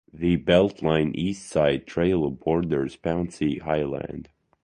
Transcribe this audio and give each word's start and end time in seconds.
The 0.11 0.35
BeltLine 0.37 1.13
Eastside 1.15 1.85
Trail 1.85 2.27
borders 2.31 2.95
Poncey-Highland. 2.95 4.29